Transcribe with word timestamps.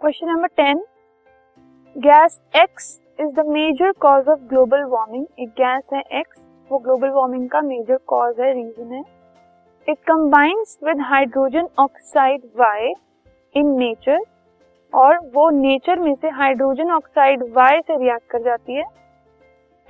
Question 0.00 0.26
number 0.26 0.48
ten 0.56 0.78
gas 1.96 2.38
X 2.56 2.86
is 3.20 3.30
the 3.34 3.42
major 3.46 3.90
cause 4.00 4.28
of 4.28 4.38
global 4.50 4.82
warming 4.90 5.24
एक 5.38 5.48
gas 5.56 5.82
है 5.92 6.00
X 6.18 6.38
वो 6.70 6.78
global 6.78 7.08
warming 7.08 7.48
का 7.50 7.60
major 7.60 7.96
cause 8.06 8.40
है 8.40 8.52
reason 8.52 8.92
है. 8.92 9.02
It 9.88 9.98
combines 10.06 10.78
with 10.84 11.00
hydrogen 11.00 11.68
oxide 11.78 12.44
Y 12.58 12.92
in 13.54 13.74
nature 13.78 14.20
और 14.92 15.18
वो 15.34 15.48
nature 15.58 15.98
में 15.98 16.14
से 16.14 16.28
हाइड्रोजन 16.38 16.90
ऑक्साइड 16.90 17.42
वाई 17.56 17.80
से 17.80 17.96
रिएक्ट 17.96 18.30
कर 18.30 18.42
जाती 18.42 18.74
है. 18.74 18.84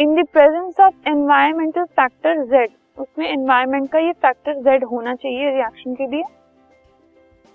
In 0.00 0.14
the 0.14 0.26
presence 0.32 0.80
of 0.80 1.08
environmental 1.08 1.84
factor 1.84 2.44
Z 2.46 2.72
उसमें 2.98 3.28
एनवायरमेंट 3.28 3.88
का 3.92 3.98
ये 3.98 4.12
फैक्टर 4.18 4.60
जेड 4.62 4.84
होना 4.86 5.14
चाहिए 5.14 5.50
रिएक्शन 5.50 5.94
के 5.94 6.06
लिए. 6.06 6.24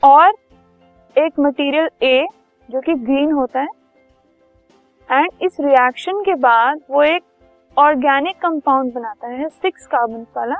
और 0.04 0.34
एक 1.16 1.40
मटेरियल 1.40 1.90
ए 2.04 2.26
जो 2.72 2.82
कि 2.82 2.94
ग्रीन 2.94 3.32
होता 3.32 3.60
है। 3.60 3.68
एंड 5.12 5.30
इस 5.42 5.58
रिएक्शन 5.60 6.22
के 6.22 6.36
बाद 6.36 6.82
वो 6.90 7.04
एक 7.04 7.24
ऑर्गेनिक 7.78 8.36
कंपाउंड 8.38 8.94
बनाता 8.94 9.28
है 9.28 9.50
सिक्स 9.50 9.88
कार्बन 9.88 10.26
वाला। 10.38 10.56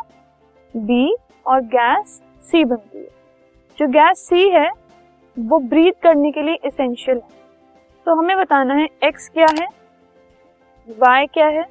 बी 0.78 1.16
और 1.48 1.62
गैस 1.62 2.22
सी 2.42 2.66
बनती 2.66 2.98
है। 2.98 3.10
जो 3.80 3.88
गैस 3.88 4.20
सी 4.20 4.50
है, 4.50 4.70
वो 5.40 5.60
ब्रीथ 5.60 5.94
करने 6.04 6.32
के 6.32 6.42
लिए 6.42 6.56
इसेंशियल 6.66 7.18
है। 7.18 7.30
तो 8.06 8.16
हमें 8.16 8.38
बताना 8.38 8.74
है 8.74 8.88
एक्स 9.04 9.30
क्या 9.30 9.48
है? 9.60 9.68
वाई 10.90 11.26
क्या 11.26 11.48
है? 11.48 11.64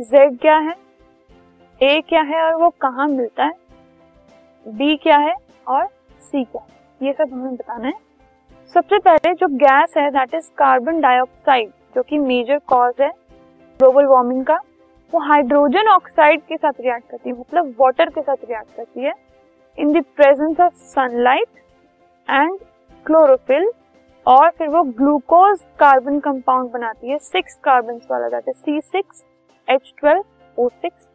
जेड 0.00 0.38
क्या 0.38 0.58
है? 0.58 0.74
ए 1.82 2.00
क्या 2.00 2.22
है 2.22 2.44
और 2.44 2.54
वो 2.54 2.70
कहाँ 2.70 3.08
मिलता 3.08 3.44
है? 3.44 3.52
बी 4.68 4.96
क्या 4.96 5.18
है? 5.18 5.34
और 5.68 5.86
सी 6.20 6.44
क्या 6.44 6.62
है? 6.62 7.06
ये 7.06 7.12
सब 7.12 7.32
हमें 7.32 7.56
बताना 7.56 7.88
है। 7.88 8.03
सबसे 8.72 8.98
पहले 8.98 9.32
जो 9.34 9.46
गैस 9.58 9.92
है 9.96 10.10
दैट 10.10 10.34
इज़ 10.34 10.48
कार्बन 10.58 11.00
डाइऑक्साइड 11.00 11.70
जो 11.94 12.02
कि 12.02 12.18
मेजर 12.18 12.58
कॉज 12.68 13.00
है 13.00 13.08
ग्लोबल 13.80 14.06
वार्मिंग 14.06 14.44
का, 14.46 14.54
वो 15.12 15.20
हाइड्रोजन 15.20 15.88
ऑक्साइड 15.88 16.40
के 16.42 16.56
साथ 16.56 16.80
रिएक्ट 16.80 17.10
करती 17.10 17.30
है 17.30 17.36
मतलब 17.38 17.74
वाटर 17.80 18.10
के 18.10 18.22
साथ 18.22 18.44
रिएक्ट 18.48 18.76
करती 18.76 19.04
है। 19.04 19.12
In 19.78 19.92
the 19.92 20.04
presence 20.16 20.60
of 20.60 20.74
sunlight 20.94 21.62
and 22.28 22.58
chlorophyll 23.06 23.70
और 24.26 24.50
फिर 24.58 24.68
वो 24.68 24.82
ग्लूकोज 24.98 25.60
कार्बन 25.78 26.18
कंपाउंड 26.20 26.70
बनाती 26.72 27.10
है 27.10 27.18
सिक्स 27.20 27.58
कार्बन 27.64 28.00
वाला 28.10 28.28
that 28.28 28.48
is 28.48 28.56
C 28.56 28.80
six 28.82 29.24
H 29.68 29.92
twelve 30.00 30.24
O 30.58 30.68
six 30.70 31.08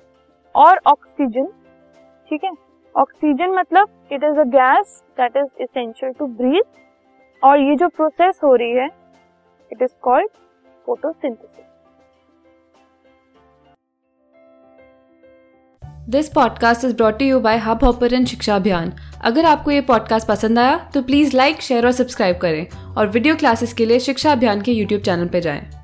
और 0.55 0.79
ऑक्सीजन 0.87 1.47
ठीक 2.31 2.43
है? 2.43 2.51
ऑक्सीजन 2.95 3.51
मतलब 3.51 3.89
it 4.11 4.23
is 4.23 4.39
a 4.39 4.43
gas 4.51 5.01
that 5.17 5.37
is 5.37 5.63
essential 5.63 6.13
to 6.13 6.27
breathe 6.27 6.77
और 7.43 7.59
ये 7.59 7.75
जो 7.75 7.87
प्रोसेस 7.87 8.39
हो 8.43 8.55
रही 8.55 8.71
है 8.71 8.85
it 9.71 9.81
is 9.81 9.91
called 10.01 10.29
photosynthesis 10.85 11.65
this 16.09 16.29
podcast 16.29 16.85
is 16.85 16.95
brought 16.95 17.21
you 17.21 17.39
by 17.39 17.57
Hub 17.57 17.83
Hopper 17.83 18.25
Shiksha 18.25 18.55
Abhiyan 18.55 18.93
अगर 19.21 19.45
आपको 19.45 19.71
ये 19.71 19.81
पॉडकास्ट 19.81 20.27
पसंद 20.27 20.59
आया 20.59 20.77
तो 20.93 21.01
प्लीज़ 21.01 21.37
लाइक 21.37 21.61
शेयर 21.61 21.85
और 21.85 21.91
सब्सक्राइब 21.91 22.37
करें। 22.37 22.95
और 22.97 23.07
वीडियो 23.07 23.35
क्लासेस 23.35 23.73
के 23.73 23.85
लिए 23.85 23.99
शिक्षा 23.99 24.31
अभियान 24.31 24.61
के 24.61 24.71
यूट्यूब 24.71 25.01
चैनल 25.01 25.27
पर 25.27 25.39
जाएँ। 25.39 25.78